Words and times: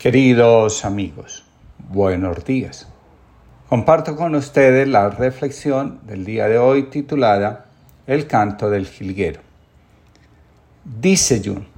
Queridos 0.00 0.86
amigos, 0.86 1.44
buenos 1.90 2.42
días. 2.46 2.88
Comparto 3.68 4.16
con 4.16 4.34
ustedes 4.34 4.88
la 4.88 5.10
reflexión 5.10 6.00
del 6.04 6.24
día 6.24 6.48
de 6.48 6.56
hoy 6.56 6.84
titulada 6.84 7.66
El 8.06 8.26
canto 8.26 8.70
del 8.70 8.86
jilguero. 8.86 9.40
Dice 10.86 11.42
Jun, 11.44 11.68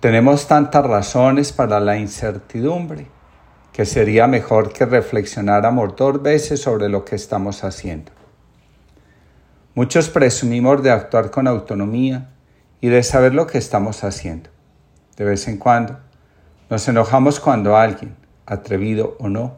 tenemos 0.00 0.48
tantas 0.48 0.86
razones 0.86 1.52
para 1.52 1.80
la 1.80 1.98
incertidumbre 1.98 3.08
que 3.74 3.84
sería 3.84 4.26
mejor 4.26 4.72
que 4.72 4.86
reflexionáramos 4.86 5.96
dos 5.96 6.22
veces 6.22 6.62
sobre 6.62 6.88
lo 6.88 7.04
que 7.04 7.16
estamos 7.16 7.62
haciendo. 7.62 8.10
Muchos 9.74 10.08
presumimos 10.08 10.82
de 10.82 10.92
actuar 10.92 11.30
con 11.30 11.46
autonomía 11.46 12.30
y 12.80 12.88
de 12.88 13.02
saber 13.02 13.34
lo 13.34 13.46
que 13.46 13.58
estamos 13.58 14.02
haciendo. 14.02 14.48
De 15.14 15.26
vez 15.26 15.46
en 15.46 15.58
cuando 15.58 16.07
nos 16.70 16.86
enojamos 16.86 17.40
cuando 17.40 17.76
alguien, 17.76 18.14
atrevido 18.44 19.16
o 19.18 19.28
no, 19.28 19.56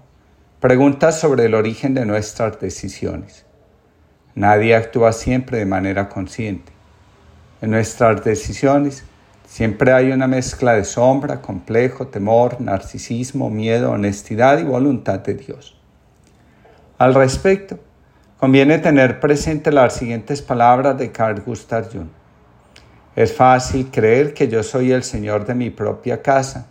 pregunta 0.61 1.11
sobre 1.11 1.47
el 1.47 1.55
origen 1.55 1.93
de 1.95 2.07
nuestras 2.07 2.61
decisiones. 2.61 3.45
Nadie 4.37 4.77
actúa 4.77 5.13
siempre 5.13 5.59
de 5.59 5.67
manera 5.67 6.09
consciente. 6.09 6.71
En 7.61 7.73
nuestras 7.73 8.23
decisiones 8.23 9.03
siempre 9.45 9.93
hay 9.93 10.13
una 10.13 10.29
mezcla 10.29 10.75
de 10.75 10.85
sombra, 10.85 11.43
complejo, 11.43 12.07
temor, 12.07 12.61
narcisismo, 12.61 13.51
miedo, 13.51 13.91
honestidad 13.91 14.61
y 14.61 14.63
voluntad 14.63 15.19
de 15.19 15.35
Dios. 15.35 15.77
Al 16.97 17.15
respecto, 17.15 17.81
conviene 18.39 18.79
tener 18.79 19.19
presente 19.19 19.73
las 19.73 19.95
siguientes 19.95 20.43
palabras 20.43 20.97
de 20.97 21.11
Carl 21.11 21.41
Gustav 21.41 21.91
Jung. 21.93 22.09
Es 23.17 23.35
fácil 23.35 23.91
creer 23.91 24.33
que 24.33 24.47
yo 24.47 24.63
soy 24.63 24.93
el 24.93 25.03
Señor 25.03 25.45
de 25.45 25.57
mi 25.57 25.71
propia 25.71 26.23
casa 26.23 26.69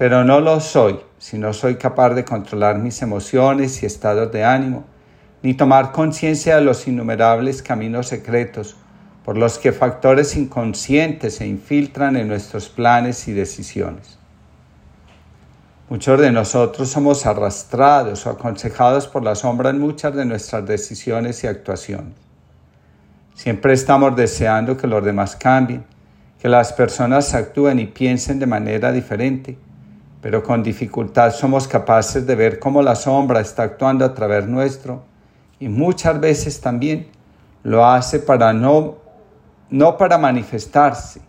pero 0.00 0.24
no 0.24 0.40
lo 0.40 0.60
soy 0.60 0.98
si 1.18 1.36
no 1.36 1.52
soy 1.52 1.74
capaz 1.74 2.14
de 2.14 2.24
controlar 2.24 2.78
mis 2.78 3.02
emociones 3.02 3.82
y 3.82 3.86
estados 3.86 4.32
de 4.32 4.44
ánimo, 4.44 4.84
ni 5.42 5.52
tomar 5.52 5.92
conciencia 5.92 6.56
de 6.56 6.62
los 6.62 6.88
innumerables 6.88 7.62
caminos 7.62 8.08
secretos 8.08 8.76
por 9.26 9.36
los 9.36 9.58
que 9.58 9.72
factores 9.72 10.38
inconscientes 10.38 11.34
se 11.34 11.46
infiltran 11.46 12.16
en 12.16 12.28
nuestros 12.28 12.70
planes 12.70 13.28
y 13.28 13.34
decisiones. 13.34 14.18
Muchos 15.90 16.18
de 16.18 16.32
nosotros 16.32 16.88
somos 16.88 17.26
arrastrados 17.26 18.24
o 18.24 18.30
aconsejados 18.30 19.06
por 19.06 19.22
la 19.22 19.34
sombra 19.34 19.68
en 19.68 19.80
muchas 19.80 20.14
de 20.14 20.24
nuestras 20.24 20.64
decisiones 20.64 21.44
y 21.44 21.46
actuaciones. 21.46 22.14
Siempre 23.34 23.74
estamos 23.74 24.16
deseando 24.16 24.78
que 24.78 24.86
los 24.86 25.04
demás 25.04 25.36
cambien, 25.36 25.84
que 26.38 26.48
las 26.48 26.72
personas 26.72 27.34
actúen 27.34 27.78
y 27.78 27.84
piensen 27.84 28.38
de 28.38 28.46
manera 28.46 28.92
diferente 28.92 29.58
pero 30.20 30.42
con 30.42 30.62
dificultad 30.62 31.32
somos 31.32 31.66
capaces 31.66 32.26
de 32.26 32.34
ver 32.34 32.58
cómo 32.58 32.82
la 32.82 32.94
sombra 32.94 33.40
está 33.40 33.62
actuando 33.62 34.04
a 34.04 34.14
través 34.14 34.46
nuestro 34.46 35.02
y 35.58 35.68
muchas 35.68 36.20
veces 36.20 36.60
también 36.60 37.08
lo 37.62 37.86
hace 37.86 38.18
para 38.18 38.52
no, 38.52 38.96
no 39.70 39.96
para 39.96 40.18
manifestarse, 40.18 41.20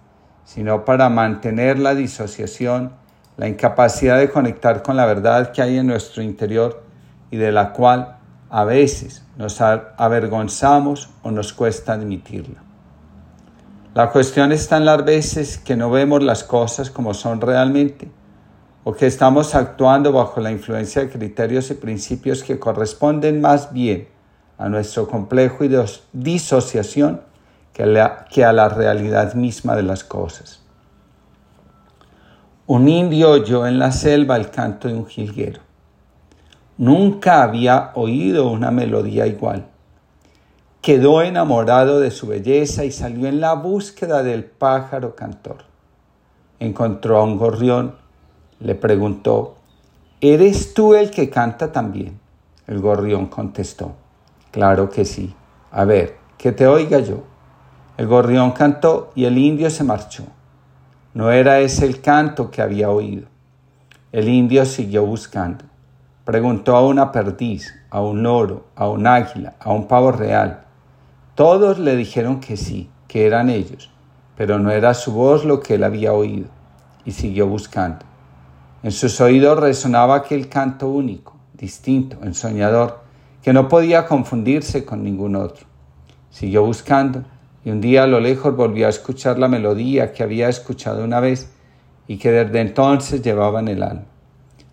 sino 0.44 0.84
para 0.84 1.10
mantener 1.10 1.80
la 1.80 1.96
disociación, 1.96 2.94
la 3.38 3.48
incapacidad 3.48 4.18
de 4.18 4.30
conectar 4.30 4.84
con 4.84 4.98
la 4.98 5.06
verdad 5.06 5.52
que 5.52 5.62
hay 5.62 5.78
en 5.78 5.88
nuestro 5.88 6.22
interior 6.22 6.84
y 7.30 7.38
de 7.38 7.52
la 7.52 7.72
cual 7.72 8.18
a 8.50 8.66
veces 8.66 9.26
nos 9.38 9.62
avergonzamos 9.62 11.10
o 11.24 11.32
nos 11.32 11.54
cuesta 11.54 11.94
admitirla. 11.94 12.62
La 13.94 14.10
cuestión 14.10 14.52
está 14.52 14.78
en 14.78 14.86
las 14.86 15.04
veces 15.04 15.58
que 15.58 15.76
no 15.76 15.90
vemos 15.90 16.24
las 16.24 16.44
cosas 16.44 16.90
como 16.90 17.14
son 17.14 17.40
realmente 17.42 18.10
o 18.84 18.94
que 18.94 19.06
estamos 19.06 19.54
actuando 19.54 20.12
bajo 20.12 20.40
la 20.42 20.52
influencia 20.52 21.04
de 21.04 21.10
criterios 21.10 21.70
y 21.70 21.76
principios 21.76 22.44
que 22.44 22.58
corresponden 22.58 23.40
más 23.40 23.72
bien 23.72 24.08
a 24.58 24.70
nuestro 24.70 25.08
complejo 25.08 25.64
y 25.64 25.70
disociación 26.14 27.22
que 27.74 27.84
a, 27.84 27.86
la, 27.86 28.26
que 28.26 28.44
a 28.44 28.54
la 28.54 28.70
realidad 28.70 29.34
misma 29.34 29.76
de 29.76 29.84
las 29.84 30.04
cosas. 30.04 30.62
Un 32.68 32.88
indio 32.88 33.32
oyó 33.32 33.68
en 33.68 33.80
la 33.80 33.92
selva 33.92 34.36
el 34.36 34.50
canto 34.50 34.88
de 34.88 34.96
un 34.96 35.06
jilguero. 35.06 35.62
Nunca 36.78 37.44
había 37.44 37.92
oído 37.96 38.50
una 38.50 38.72
melodía 38.72 39.28
igual. 39.28 39.68
Quedó 40.82 41.22
enamorado 41.22 42.00
de 42.00 42.10
su 42.10 42.28
belleza 42.28 42.86
y 42.86 42.92
salió 42.92 43.28
en 43.28 43.40
la 43.40 43.54
búsqueda 43.54 44.24
del 44.24 44.46
pájaro 44.46 45.16
cantor. 45.16 45.66
Encontró 46.60 47.18
a 47.18 47.24
un 47.24 47.38
gorrión 47.38 48.01
le 48.62 48.76
preguntó, 48.76 49.56
¿eres 50.22 50.74
tú 50.74 50.94
el 50.94 51.10
que 51.10 51.30
canta 51.30 51.72
también? 51.72 52.20
El 52.68 52.80
gorrión 52.80 53.26
contestó, 53.26 53.94
claro 54.52 54.90
que 54.90 55.04
sí. 55.04 55.34
A 55.72 55.84
ver, 55.84 56.18
que 56.38 56.52
te 56.52 56.68
oiga 56.68 57.00
yo. 57.00 57.24
El 57.98 58.08
gorrión 58.08 58.52
cantó 58.52 59.12
y 59.16 59.26
el 59.26 59.38
indio 59.38 59.70
se 59.70 59.84
marchó. 59.84 60.24
No 61.14 61.32
era 61.32 61.60
ese 61.60 61.86
el 61.86 62.02
canto 62.02 62.52
que 62.52 62.62
había 62.62 62.90
oído. 62.90 63.28
El 64.12 64.30
indio 64.30 64.66
siguió 64.66 65.06
buscando. 65.06 65.66
Preguntó 66.24 66.76
a 66.76 66.86
una 66.86 67.12
perdiz, 67.12 67.74
a 67.90 68.02
un 68.02 68.22
loro, 68.22 68.66
a 68.76 68.88
un 68.88 69.08
águila, 69.08 69.56
a 69.60 69.72
un 69.72 69.88
pavo 69.88 70.12
real. 70.12 70.66
Todos 71.36 71.80
le 71.80 71.96
dijeron 71.96 72.40
que 72.40 72.58
sí, 72.58 72.90
que 73.08 73.26
eran 73.26 73.50
ellos, 73.50 73.90
pero 74.38 74.60
no 74.60 74.70
era 74.70 74.94
su 74.94 75.14
voz 75.14 75.46
lo 75.46 75.62
que 75.62 75.76
él 75.76 75.84
había 75.84 76.14
oído, 76.14 76.48
y 77.06 77.12
siguió 77.12 77.48
buscando. 77.48 78.11
En 78.84 78.92
sus 78.92 79.22
oídos 79.22 79.60
resonaba 79.60 80.16
aquel 80.16 80.50
canto 80.50 80.90
único, 80.90 81.36
distinto, 81.54 82.18
ensoñador, 82.24 83.02
que 83.44 83.54
no 83.54 83.68
podía 83.68 84.08
confundirse 84.08 84.86
con 84.86 85.04
ningún 85.04 85.36
otro. 85.36 85.68
Siguió 86.32 86.66
buscando 86.66 87.24
y 87.64 87.70
un 87.70 87.80
día 87.80 88.04
a 88.04 88.08
lo 88.08 88.20
lejos 88.20 88.56
volvió 88.56 88.88
a 88.88 88.90
escuchar 88.90 89.38
la 89.38 89.48
melodía 89.48 90.14
que 90.14 90.24
había 90.24 90.50
escuchado 90.50 91.04
una 91.04 91.20
vez 91.20 91.52
y 92.08 92.18
que 92.18 92.32
desde 92.32 92.60
entonces 92.60 93.22
llevaba 93.22 93.60
en 93.60 93.68
el 93.68 93.84
alma. 93.84 94.06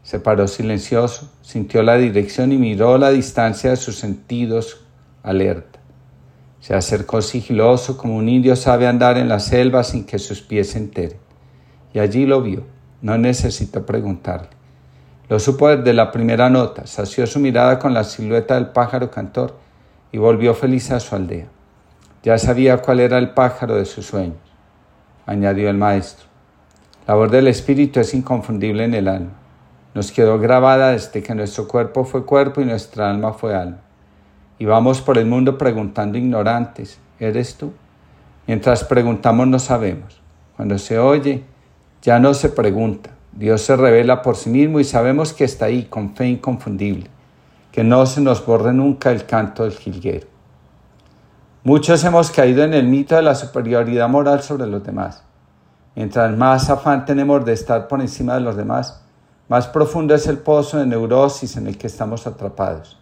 Se 0.03 0.21
paró 0.21 0.49
silencioso, 0.49 1.31
sintió 1.43 1.83
la 1.83 1.99
dirección 1.99 2.51
y 2.53 2.57
miró 2.57 2.97
la 2.97 3.11
distancia 3.11 3.69
de 3.71 3.77
sus 3.77 3.99
sentidos 3.99 4.87
alerta. 5.23 5.81
Se 6.61 6.75
acercó 6.75 7.21
sigiloso 7.21 7.99
como 7.99 8.17
un 8.17 8.31
indio 8.31 8.57
sabe 8.57 8.87
andar 8.87 9.19
en 9.19 9.29
la 9.29 9.39
selva 9.39 9.85
sin 9.85 10.05
que 10.07 10.19
sus 10.19 10.41
pies 10.41 10.71
se 10.71 10.79
enteren. 10.79 11.19
Y 11.93 11.99
allí 11.99 12.25
lo 12.25 12.41
vio 12.41 12.78
no 13.03 13.19
necesito 13.19 13.87
preguntarle. 13.87 14.49
Lo 15.29 15.39
supo 15.39 15.69
desde 15.69 15.93
la 15.93 16.11
primera 16.11 16.49
nota, 16.49 16.87
sació 16.87 17.27
su 17.27 17.39
mirada 17.39 17.79
con 17.79 17.93
la 17.93 18.05
silueta 18.05 18.55
del 18.55 18.69
pájaro 18.69 19.11
cantor 19.11 19.57
y 20.11 20.19
volvió 20.19 20.55
feliz 20.55 20.91
a 20.91 21.01
su 21.01 21.15
aldea. 21.15 21.47
Ya 22.23 22.39
sabía 22.39 22.79
cuál 22.79 23.01
era 23.01 23.19
el 23.19 23.31
pájaro 23.31 23.77
de 23.77 23.85
sus 23.85 24.07
sueños, 24.07 24.39
añadió 25.27 25.69
el 25.69 25.77
maestro. 25.77 26.27
La 27.07 27.15
voz 27.15 27.31
del 27.31 27.47
espíritu 27.49 28.01
es 28.01 28.15
inconfundible 28.15 28.85
en 28.85 28.95
el 28.95 29.09
alma. 29.09 29.33
Nos 29.95 30.13
quedó 30.13 30.39
grabada 30.39 30.93
desde 30.93 31.23
que 31.23 31.35
nuestro 31.35 31.69
cuerpo 31.69 32.05
fue 32.05 32.25
cuerpo 32.25 32.61
y 32.61 32.65
nuestra 32.65 33.11
alma 33.11 33.33
fue 33.33 33.55
alma. 33.55 33.79
Y 34.59 34.65
vamos 34.65 35.01
por 35.01 35.19
el 35.19 35.27
mundo 35.27 35.57
preguntando 35.57 36.19
ignorantes, 36.19 36.99
¿eres 37.21 37.55
tú? 37.55 37.73
Mientras 38.47 38.83
preguntamos 38.85 39.47
no 39.47 39.59
sabemos. 39.59 40.21
Cuando 40.57 40.79
se 40.79 40.99
oye, 40.99 41.45
ya 42.09 42.19
no 42.19 42.33
se 42.33 42.49
pregunta, 42.49 43.11
Dios 43.33 43.61
se 43.61 43.77
revela 43.77 44.23
por 44.23 44.35
sí 44.35 44.49
mismo 44.49 44.81
y 44.81 44.85
sabemos 44.85 45.35
que 45.35 45.45
está 45.45 45.67
ahí 45.67 45.85
con 45.85 46.17
fe 46.17 46.27
inconfundible, 46.27 47.11
que 47.71 47.85
no 47.85 48.07
se 48.07 48.23
nos 48.23 48.47
borre 48.47 48.73
nunca 48.73 49.11
el 49.11 49.27
canto 49.27 49.65
del 49.65 49.75
jilguero. 49.75 50.27
Muchos 51.65 52.03
hemos 52.05 52.31
caído 52.31 52.65
en 52.65 52.73
el 52.73 52.87
mito 52.87 53.15
de 53.15 53.21
la 53.21 53.35
superioridad 53.35 54.09
moral 54.09 54.43
sobre 54.43 54.67
los 54.67 54.83
demás. 54.83 55.23
Mientras 55.97 56.35
más 56.35 56.71
afán 56.71 57.05
tenemos 57.05 57.45
de 57.45 57.53
estar 57.53 57.89
por 57.89 58.01
encima 58.01 58.37
de 58.37 58.41
los 58.41 58.57
demás, 58.57 59.03
más 59.47 59.67
profundo 59.67 60.15
es 60.15 60.27
el 60.29 60.39
pozo 60.39 60.79
de 60.79 60.87
neurosis 60.87 61.59
en 61.59 61.67
el 61.67 61.77
que 61.77 61.89
estamos 61.89 62.27
atrapados. 62.27 62.99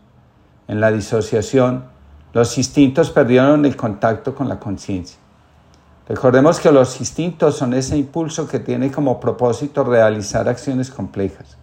En 0.66 0.80
la 0.80 0.90
disociación, 0.90 1.84
los 2.32 2.58
instintos 2.58 3.12
perdieron 3.12 3.64
el 3.66 3.76
contacto 3.76 4.34
con 4.34 4.48
la 4.48 4.58
conciencia. 4.58 5.20
Recordemos 6.08 6.60
que 6.60 6.70
los 6.70 7.00
instintos 7.00 7.56
son 7.56 7.74
ese 7.74 7.96
impulso 7.96 8.46
que 8.46 8.60
tiene 8.60 8.92
como 8.92 9.18
propósito 9.18 9.82
realizar 9.82 10.48
acciones 10.48 10.88
complejas. 10.88 11.56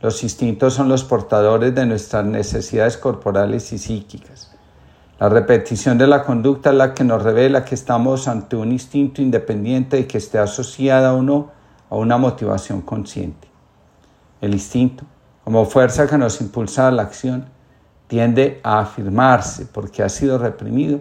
Los 0.00 0.24
instintos 0.24 0.74
son 0.74 0.88
los 0.88 1.04
portadores 1.04 1.72
de 1.76 1.86
nuestras 1.86 2.24
necesidades 2.24 2.96
corporales 2.96 3.72
y 3.72 3.78
psíquicas. 3.78 4.52
La 5.20 5.28
repetición 5.28 5.96
de 5.96 6.08
la 6.08 6.24
conducta 6.24 6.70
es 6.70 6.76
la 6.76 6.92
que 6.92 7.04
nos 7.04 7.22
revela 7.22 7.64
que 7.64 7.76
estamos 7.76 8.26
ante 8.26 8.56
un 8.56 8.72
instinto 8.72 9.22
independiente 9.22 9.96
de 9.96 10.06
que 10.08 10.18
esté 10.18 10.38
asociada 10.38 11.14
o 11.14 11.22
no 11.22 11.52
a 11.88 11.94
una 11.94 12.18
motivación 12.18 12.80
consciente. 12.80 13.46
El 14.40 14.54
instinto, 14.54 15.04
como 15.44 15.64
fuerza 15.66 16.08
que 16.08 16.18
nos 16.18 16.40
impulsa 16.40 16.88
a 16.88 16.90
la 16.90 17.02
acción, 17.02 17.46
tiende 18.08 18.60
a 18.64 18.80
afirmarse 18.80 19.66
porque 19.66 20.02
ha 20.02 20.08
sido 20.08 20.36
reprimido 20.36 21.00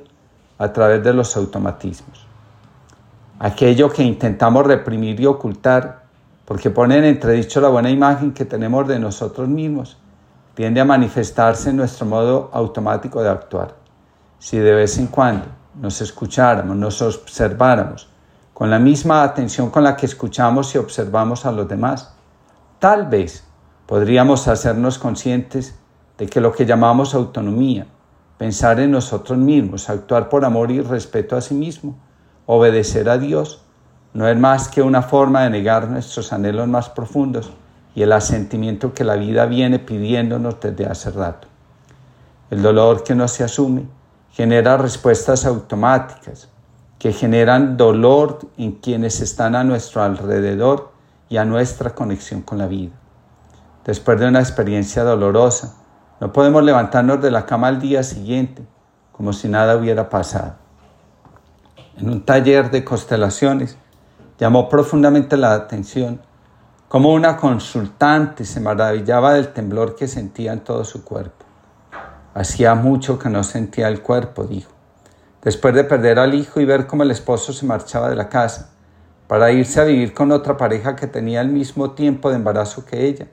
a 0.59 0.71
través 0.71 1.03
de 1.03 1.13
los 1.13 1.35
automatismos. 1.37 2.26
Aquello 3.39 3.89
que 3.91 4.03
intentamos 4.03 4.65
reprimir 4.65 5.19
y 5.19 5.27
ocultar 5.27 6.07
porque 6.47 6.69
pone 6.69 6.97
en 6.97 7.03
entredicho 7.03 7.59
la 7.59 7.67
buena 7.67 7.89
imagen 7.89 8.33
que 8.33 8.45
tenemos 8.45 8.87
de 8.87 8.99
nosotros 8.99 9.49
mismos, 9.49 9.97
tiende 10.55 10.79
a 10.79 10.85
manifestarse 10.85 11.69
en 11.69 11.75
nuestro 11.75 12.05
modo 12.05 12.49
automático 12.53 13.21
de 13.21 13.29
actuar. 13.29 13.75
Si 14.39 14.57
de 14.57 14.73
vez 14.73 14.97
en 14.97 15.07
cuando 15.07 15.45
nos 15.75 16.01
escucháramos, 16.01 16.75
nos 16.77 17.01
observáramos 17.01 18.09
con 18.53 18.71
la 18.71 18.79
misma 18.79 19.23
atención 19.23 19.69
con 19.69 19.83
la 19.83 19.95
que 19.95 20.07
escuchamos 20.07 20.73
y 20.73 20.79
observamos 20.79 21.45
a 21.45 21.51
los 21.51 21.67
demás, 21.67 22.13
tal 22.79 23.05
vez 23.05 23.43
podríamos 23.85 24.47
hacernos 24.47 24.97
conscientes 24.97 25.77
de 26.17 26.27
que 26.27 26.41
lo 26.41 26.53
que 26.53 26.65
llamamos 26.65 27.13
autonomía, 27.13 27.85
pensar 28.37 28.79
en 28.79 28.91
nosotros 28.91 29.37
mismos, 29.37 29.89
actuar 29.89 30.27
por 30.29 30.43
amor 30.43 30.71
y 30.71 30.81
respeto 30.81 31.35
a 31.35 31.41
sí 31.41 31.53
mismo, 31.53 31.97
obedecer 32.47 33.09
a 33.09 33.19
Dios, 33.19 33.61
no 34.13 34.27
es 34.27 34.37
más 34.37 34.69
que 34.69 34.81
una 34.81 35.03
forma 35.03 35.43
de 35.43 35.51
negar 35.51 35.87
nuestros 35.89 36.33
anhelos 36.33 36.67
más 36.67 36.89
profundos 36.89 37.51
y 37.93 38.01
el 38.01 38.11
asentimiento 38.11 38.93
que 38.93 39.03
la 39.03 39.15
vida 39.15 39.45
viene 39.45 39.77
pidiéndonos 39.77 40.59
desde 40.59 40.87
hace 40.87 41.11
rato. 41.11 41.47
El 42.49 42.63
dolor 42.63 43.03
que 43.03 43.13
no 43.13 43.27
se 43.27 43.43
asume 43.43 43.83
genera 44.31 44.77
respuestas 44.77 45.45
automáticas 45.45 46.49
que 46.97 47.13
generan 47.13 47.77
dolor 47.77 48.39
en 48.57 48.73
quienes 48.73 49.21
están 49.21 49.55
a 49.55 49.63
nuestro 49.63 50.01
alrededor 50.01 50.91
y 51.29 51.37
a 51.37 51.45
nuestra 51.45 51.93
conexión 51.93 52.41
con 52.41 52.57
la 52.57 52.67
vida. 52.67 52.93
Después 53.85 54.19
de 54.19 54.27
una 54.27 54.39
experiencia 54.39 55.03
dolorosa, 55.03 55.75
no 56.19 56.33
podemos 56.33 56.63
levantarnos 56.63 57.21
de 57.21 57.29
la 57.29 57.45
cama 57.45 57.67
al 57.67 57.79
día 57.79 58.03
siguiente 58.03 58.65
como 59.11 59.33
si 59.33 59.47
nada 59.47 59.75
hubiera 59.75 60.09
pasado. 60.09 60.66
En 61.97 62.11
un 62.11 62.23
taller 62.23 62.69
de 62.69 62.83
constelaciones 62.83 63.75
llamó 64.37 64.69
profundamente 64.69 65.35
la 65.35 65.55
atención 65.55 66.21
cómo 66.87 67.11
una 67.11 67.37
consultante 67.37 68.45
se 68.45 68.59
maravillaba 68.59 69.33
del 69.33 69.47
temblor 69.47 69.95
que 69.95 70.07
sentía 70.07 70.53
en 70.53 70.59
todo 70.59 70.85
su 70.85 71.03
cuerpo. 71.03 71.43
Hacía 72.35 72.75
mucho 72.75 73.17
que 73.17 73.29
no 73.29 73.43
sentía 73.43 73.87
el 73.87 74.03
cuerpo, 74.03 74.43
dijo. 74.43 74.71
Después 75.41 75.73
de 75.73 75.85
perder 75.85 76.19
al 76.19 76.35
hijo 76.35 76.61
y 76.61 76.65
ver 76.65 76.85
cómo 76.85 77.01
el 77.01 77.09
esposo 77.09 77.51
se 77.51 77.65
marchaba 77.65 78.11
de 78.11 78.15
la 78.15 78.29
casa 78.29 78.69
para 79.27 79.51
irse 79.51 79.81
a 79.81 79.85
vivir 79.85 80.13
con 80.13 80.31
otra 80.31 80.55
pareja 80.55 80.95
que 80.95 81.07
tenía 81.07 81.41
el 81.41 81.49
mismo 81.49 81.91
tiempo 81.91 82.29
de 82.29 82.35
embarazo 82.35 82.85
que 82.85 83.07
ella, 83.07 83.25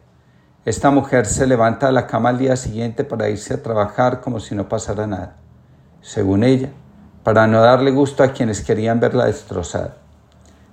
esta 0.64 0.90
mujer 0.90 1.26
se 1.26 1.46
levanta 1.46 1.88
de 1.88 1.92
la 1.92 2.06
cama 2.06 2.30
al 2.30 2.38
día 2.38 2.56
siguiente 2.56 3.04
para 3.04 3.28
irse 3.28 3.52
a 3.52 3.62
trabajar 3.62 4.22
como 4.22 4.40
si 4.40 4.54
no 4.54 4.70
pasara 4.70 5.06
nada, 5.06 5.36
según 6.00 6.44
ella, 6.44 6.70
para 7.24 7.46
no 7.46 7.60
darle 7.60 7.90
gusto 7.90 8.22
a 8.22 8.32
quienes 8.32 8.60
querían 8.62 9.00
verla 9.00 9.24
destrozada. 9.24 9.96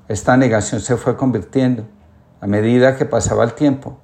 Esta 0.10 0.36
negación 0.36 0.82
se 0.82 0.98
fue 0.98 1.16
convirtiendo, 1.16 1.86
a 2.42 2.46
medida 2.48 2.98
que 2.98 3.06
pasaba 3.06 3.46
el 3.46 3.54
tiempo, 3.54 3.98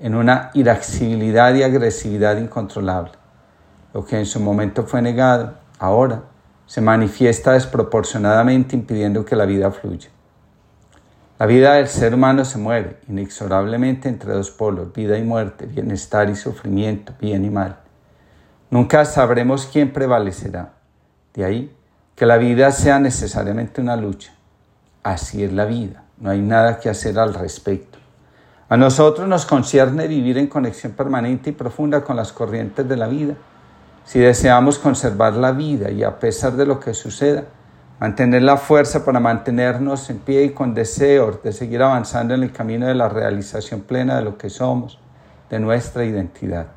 en 0.00 0.16
una 0.16 0.50
irascibilidad 0.54 1.54
y 1.54 1.62
agresividad 1.62 2.36
incontrolable. 2.38 3.12
Lo 3.94 4.04
que 4.04 4.18
en 4.18 4.26
su 4.26 4.40
momento 4.40 4.84
fue 4.84 5.00
negado, 5.00 5.54
ahora 5.78 6.24
se 6.66 6.80
manifiesta 6.80 7.52
desproporcionadamente 7.52 8.74
impidiendo 8.74 9.24
que 9.24 9.36
la 9.36 9.44
vida 9.44 9.70
fluya. 9.70 10.08
La 11.38 11.46
vida 11.46 11.74
del 11.74 11.86
ser 11.86 12.14
humano 12.14 12.44
se 12.44 12.58
mueve 12.58 12.98
inexorablemente 13.08 14.08
entre 14.08 14.32
dos 14.32 14.50
polos, 14.50 14.92
vida 14.92 15.18
y 15.18 15.22
muerte, 15.22 15.66
bienestar 15.66 16.30
y 16.30 16.34
sufrimiento, 16.34 17.12
bien 17.20 17.44
y 17.44 17.50
mal. 17.50 17.76
Nunca 18.70 19.04
sabremos 19.04 19.68
quién 19.70 19.92
prevalecerá. 19.92 20.72
De 21.34 21.44
ahí 21.44 21.76
que 22.22 22.26
la 22.26 22.38
vida 22.38 22.70
sea 22.70 23.00
necesariamente 23.00 23.80
una 23.80 23.96
lucha. 23.96 24.32
Así 25.02 25.42
es 25.42 25.52
la 25.52 25.64
vida, 25.64 26.04
no 26.18 26.30
hay 26.30 26.40
nada 26.40 26.78
que 26.78 26.88
hacer 26.88 27.18
al 27.18 27.34
respecto. 27.34 27.98
A 28.68 28.76
nosotros 28.76 29.26
nos 29.26 29.44
concierne 29.44 30.06
vivir 30.06 30.38
en 30.38 30.46
conexión 30.46 30.92
permanente 30.92 31.50
y 31.50 31.52
profunda 31.52 32.04
con 32.04 32.14
las 32.14 32.32
corrientes 32.32 32.88
de 32.88 32.96
la 32.96 33.08
vida. 33.08 33.34
Si 34.04 34.20
deseamos 34.20 34.78
conservar 34.78 35.32
la 35.32 35.50
vida 35.50 35.90
y 35.90 36.04
a 36.04 36.20
pesar 36.20 36.52
de 36.52 36.64
lo 36.64 36.78
que 36.78 36.94
suceda, 36.94 37.42
mantener 37.98 38.42
la 38.44 38.56
fuerza 38.56 39.04
para 39.04 39.18
mantenernos 39.18 40.08
en 40.08 40.20
pie 40.20 40.44
y 40.44 40.50
con 40.50 40.74
deseo 40.74 41.40
de 41.42 41.52
seguir 41.52 41.82
avanzando 41.82 42.34
en 42.34 42.44
el 42.44 42.52
camino 42.52 42.86
de 42.86 42.94
la 42.94 43.08
realización 43.08 43.80
plena 43.80 44.14
de 44.14 44.22
lo 44.22 44.38
que 44.38 44.48
somos, 44.48 45.00
de 45.50 45.58
nuestra 45.58 46.04
identidad. 46.04 46.68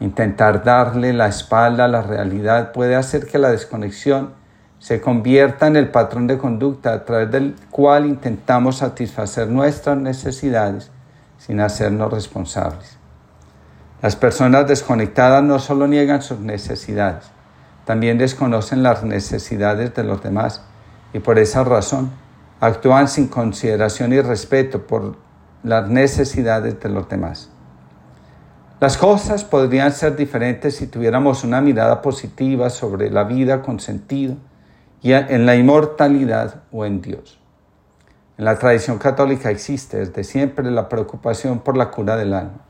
Intentar 0.00 0.64
darle 0.64 1.12
la 1.12 1.28
espalda 1.28 1.84
a 1.84 1.88
la 1.88 2.02
realidad 2.02 2.72
puede 2.72 2.96
hacer 2.96 3.28
que 3.28 3.38
la 3.38 3.50
desconexión 3.50 4.39
se 4.80 5.02
convierta 5.02 5.66
en 5.66 5.76
el 5.76 5.90
patrón 5.90 6.26
de 6.26 6.38
conducta 6.38 6.94
a 6.94 7.04
través 7.04 7.30
del 7.30 7.54
cual 7.70 8.06
intentamos 8.06 8.78
satisfacer 8.78 9.46
nuestras 9.46 9.98
necesidades 9.98 10.90
sin 11.36 11.60
hacernos 11.60 12.10
responsables. 12.10 12.96
Las 14.00 14.16
personas 14.16 14.66
desconectadas 14.66 15.44
no 15.44 15.58
solo 15.58 15.86
niegan 15.86 16.22
sus 16.22 16.40
necesidades, 16.40 17.26
también 17.84 18.16
desconocen 18.16 18.82
las 18.82 19.04
necesidades 19.04 19.94
de 19.94 20.02
los 20.02 20.22
demás 20.22 20.62
y 21.12 21.18
por 21.18 21.38
esa 21.38 21.62
razón 21.62 22.10
actúan 22.58 23.06
sin 23.08 23.28
consideración 23.28 24.14
y 24.14 24.22
respeto 24.22 24.86
por 24.86 25.16
las 25.62 25.88
necesidades 25.88 26.80
de 26.80 26.88
los 26.88 27.06
demás. 27.06 27.50
Las 28.80 28.96
cosas 28.96 29.44
podrían 29.44 29.92
ser 29.92 30.16
diferentes 30.16 30.76
si 30.76 30.86
tuviéramos 30.86 31.44
una 31.44 31.60
mirada 31.60 32.00
positiva 32.00 32.70
sobre 32.70 33.10
la 33.10 33.24
vida 33.24 33.60
con 33.60 33.78
sentido 33.78 34.36
y 35.02 35.12
en 35.12 35.46
la 35.46 35.56
inmortalidad 35.56 36.62
o 36.72 36.84
en 36.84 37.00
Dios. 37.00 37.40
En 38.36 38.44
la 38.44 38.58
tradición 38.58 38.98
católica 38.98 39.50
existe 39.50 39.98
desde 39.98 40.24
siempre 40.24 40.70
la 40.70 40.88
preocupación 40.88 41.60
por 41.60 41.76
la 41.76 41.90
cura 41.90 42.16
del 42.16 42.34
alma. 42.34 42.64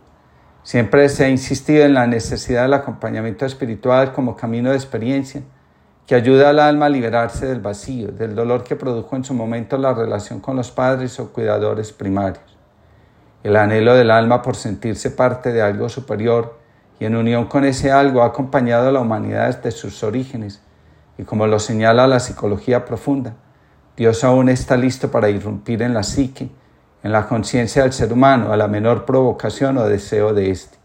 Siempre 0.63 1.09
se 1.09 1.25
ha 1.25 1.29
insistido 1.29 1.85
en 1.85 1.95
la 1.95 2.07
necesidad 2.07 2.63
del 2.63 2.75
acompañamiento 2.75 3.47
espiritual 3.47 4.13
como 4.13 4.37
camino 4.37 4.71
de 4.71 4.77
experiencia 4.77 5.43
que 6.07 6.15
ayuda 6.15 6.51
al 6.51 6.59
alma 6.59 6.87
a 6.87 6.89
liberarse 6.89 7.47
del 7.47 7.61
vacío, 7.61 8.09
del 8.09 8.35
dolor 8.35 8.65
que 8.65 8.77
produjo 8.77 9.15
en 9.17 9.25
su 9.25 9.33
momento 9.33 9.79
la 9.79 9.95
relación 9.95 10.41
con 10.41 10.57
los 10.57 10.71
padres 10.71 11.19
o 11.21 11.33
cuidadores 11.33 11.93
primarios. 11.93 12.59
El 13.43 13.57
anhelo 13.57 13.95
del 13.95 14.11
alma 14.11 14.43
por 14.43 14.57
sentirse 14.57 15.11
parte 15.11 15.53
de 15.53 15.63
algo 15.63 15.89
superior 15.89 16.59
y 16.99 17.05
en 17.05 17.17
unión 17.17 17.47
con 17.47 17.65
ese 17.65 17.91
algo 17.91 18.23
ha 18.23 18.27
acompañado 18.27 18.89
a 18.89 18.93
la 18.93 19.01
humanidad 19.01 19.47
desde 19.55 19.71
sus 19.71 20.03
orígenes 20.03 20.61
y 21.21 21.25
como 21.25 21.47
lo 21.47 21.59
señala 21.59 22.07
la 22.07 22.19
psicología 22.19 22.87
profunda, 22.87 23.35
Dios 23.95 24.25
aún 24.25 24.49
está 24.49 24.79
listo 24.79 25.11
para 25.11 25.29
irrumpir 25.29 25.83
en 25.83 25.93
la 25.93 26.03
psique 26.03 26.51
en 27.03 27.13
la 27.13 27.27
conciencia 27.27 27.83
del 27.83 27.93
ser 27.93 28.13
humano 28.13 28.53
a 28.53 28.57
la 28.57 28.69
menor 28.69 29.05
provocación 29.05 29.79
o 29.79 29.85
deseo 29.85 30.33
de 30.33 30.51
éste. 30.51 30.79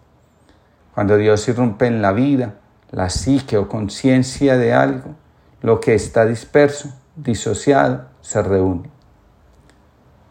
Cuando 0.94 1.18
Dios 1.18 1.48
irrumpe 1.48 1.88
en 1.88 2.02
la 2.02 2.12
vida, 2.14 2.56
la 2.92 3.10
psique 3.10 3.58
o 3.58 3.68
conciencia 3.68 4.58
de 4.58 4.74
algo, 4.74 5.16
lo 5.62 5.80
que 5.80 5.94
está 5.94 6.26
disperso, 6.26 6.90
disociado, 7.16 8.06
se 8.22 8.42
reúne. 8.42 8.90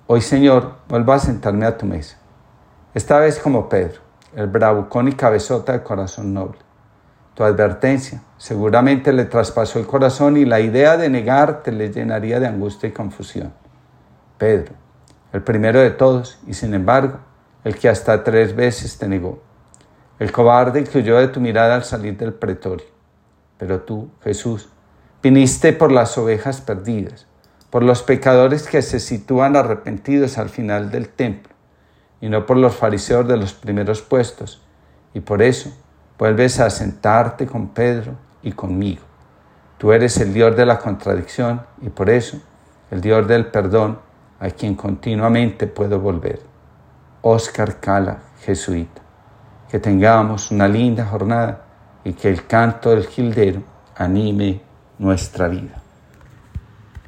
Hoy, 0.07 0.21
Señor, 0.21 0.77
vuelvo 0.89 1.13
a 1.13 1.19
sentarme 1.19 1.67
a 1.67 1.77
tu 1.77 1.87
mesa, 1.87 2.19
esta 2.95 3.19
vez 3.19 3.39
como 3.39 3.69
Pedro, 3.69 4.01
el 4.37 4.49
bravucón 4.49 5.09
y 5.09 5.13
cabezota 5.13 5.73
de 5.73 5.83
corazón 5.83 6.35
noble. 6.35 6.59
Tu 7.35 7.43
advertencia 7.43 8.23
seguramente 8.39 9.13
le 9.13 9.25
traspasó 9.25 9.81
el 9.81 9.87
corazón 9.87 10.37
y 10.37 10.45
la 10.45 10.61
idea 10.61 10.97
de 10.97 11.11
negarte 11.11 11.73
le 11.73 11.93
llenaría 11.93 12.39
de 12.39 12.47
angustia 12.47 12.89
y 12.89 12.93
confusión. 12.93 13.53
Pedro, 14.39 14.75
el 15.33 15.43
primero 15.43 15.81
de 15.81 15.91
todos, 15.91 16.39
y 16.47 16.55
sin 16.55 16.75
embargo, 16.75 17.19
el 17.65 17.77
que 17.77 17.89
hasta 17.89 18.23
tres 18.23 18.55
veces 18.55 18.99
te 18.99 19.09
negó, 19.09 19.43
el 20.21 20.31
cobarde 20.31 20.85
que 20.85 20.99
huyó 20.99 21.19
de 21.19 21.29
tu 21.29 21.41
mirada 21.41 21.75
al 21.75 21.83
salir 21.83 22.17
del 22.17 22.35
pretorio. 22.35 22.87
Pero 23.59 23.81
tú, 23.81 24.11
Jesús, 24.23 24.69
viniste 25.21 25.73
por 25.73 25.91
las 25.91 26.17
ovejas 26.17 26.61
perdidas, 26.61 27.27
por 27.71 27.83
los 27.83 28.05
pecadores 28.05 28.69
que 28.69 28.81
se 28.81 29.01
sitúan 29.01 29.57
arrepentidos 29.57 30.39
al 30.39 30.51
final 30.51 30.93
del 30.93 31.09
templo, 31.09 31.53
y 32.21 32.29
no 32.29 32.47
por 32.47 32.59
los 32.59 32.77
fariseos 32.77 33.27
de 33.27 33.37
los 33.37 33.55
primeros 33.55 34.03
puestos, 34.03 34.63
y 35.15 35.21
por 35.21 35.43
eso 35.43 35.73
vuelves 36.19 36.61
a 36.61 36.71
sentarte 36.71 37.47
con 37.47 37.69
Pedro 37.69 38.15
y 38.43 38.53
conmigo. 38.53 39.03
Tú 39.79 39.93
eres 39.93 40.17
el 40.19 40.33
Dios 40.33 40.57
de 40.57 40.67
la 40.67 40.79
contradicción 40.79 41.63
y 41.83 41.89
por 41.89 42.11
eso 42.11 42.39
el 42.91 43.01
Dios 43.01 43.27
del 43.27 43.47
perdón 43.47 43.99
a 44.41 44.51
quien 44.51 44.75
continuamente 44.75 45.67
puedo 45.67 45.99
volver. 46.01 46.41
Oscar 47.23 47.81
Cala, 47.81 48.19
jesuita. 48.41 49.03
Que 49.69 49.79
tengamos 49.79 50.51
una 50.51 50.69
linda 50.69 51.05
jornada 51.05 51.63
y 52.05 52.13
que 52.13 52.29
el 52.29 52.47
canto 52.47 52.91
del 52.91 53.07
Gildero 53.07 53.63
anime 53.97 54.61
nuestra 54.99 55.49
vida. 55.49 55.84